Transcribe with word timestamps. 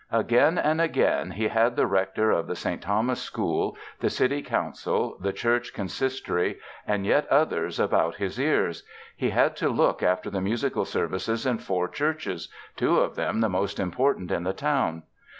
Again 0.13 0.57
and 0.57 0.81
again 0.81 1.29
he 1.29 1.49
had 1.49 1.75
the 1.75 1.85
rector 1.85 2.31
of 2.31 2.47
the 2.47 2.55
St. 2.55 2.81
Thomas 2.81 3.21
School, 3.21 3.77
the 3.99 4.09
city 4.09 4.41
council, 4.41 5.15
the 5.21 5.31
church 5.31 5.75
Consistory, 5.75 6.57
and 6.87 7.05
yet 7.05 7.27
others 7.27 7.79
about 7.79 8.15
his 8.15 8.39
ears. 8.39 8.81
He 9.15 9.29
had 9.29 9.55
to 9.57 9.69
look 9.69 10.01
after 10.01 10.31
the 10.31 10.41
musical 10.41 10.85
services 10.85 11.45
in 11.45 11.59
four 11.59 11.87
churches, 11.87 12.49
two 12.75 12.99
of 12.99 13.13
them 13.15 13.41
the 13.41 13.47
most 13.49 13.79
important 13.79 14.31
in 14.31 14.41
the 14.43 14.53
town. 14.53 15.03